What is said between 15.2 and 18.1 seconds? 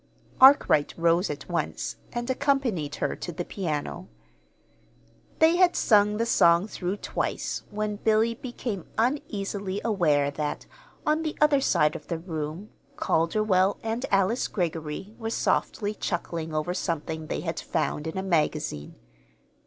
softly chuckling over something they had found